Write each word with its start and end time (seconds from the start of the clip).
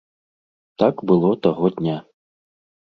Так 0.83 0.95
было 1.11 1.29
таго 1.49 1.65
дня. 1.79 1.97